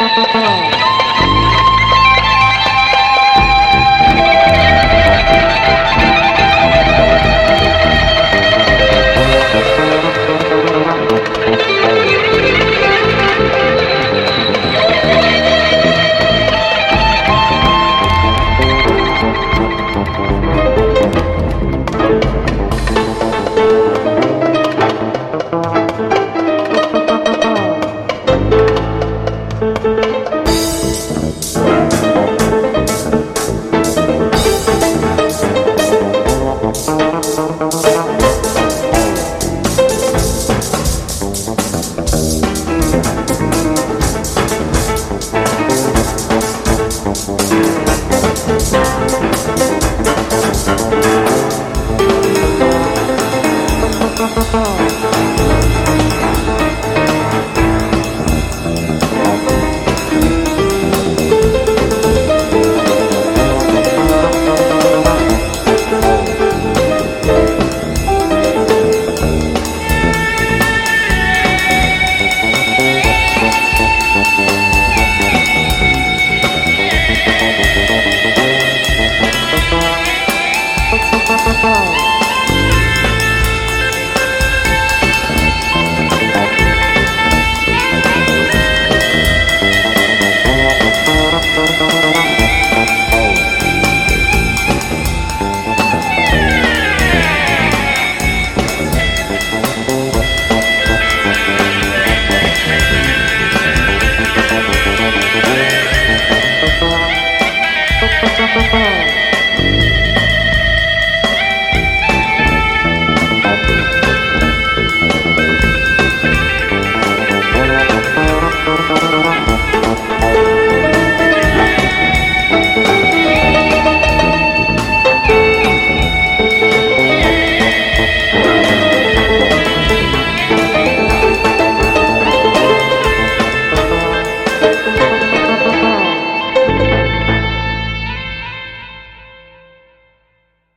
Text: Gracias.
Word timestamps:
Gracias. 0.00 0.49